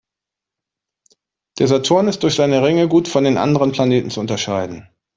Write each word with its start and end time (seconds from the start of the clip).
Der 1.59 1.67
Saturn 1.67 2.07
ist 2.07 2.23
durch 2.23 2.33
seine 2.33 2.63
Ringe 2.63 2.87
gut 2.87 3.07
von 3.07 3.23
den 3.23 3.37
anderen 3.37 3.71
Planeten 3.71 4.09
zu 4.09 4.19
unterscheiden. 4.19 4.87